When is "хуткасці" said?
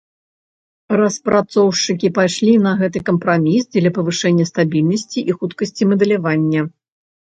5.41-5.83